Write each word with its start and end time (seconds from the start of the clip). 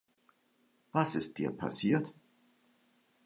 Was 0.93 1.13
ist 1.13 1.37
dir 1.37 1.51
passiert? 1.51 2.11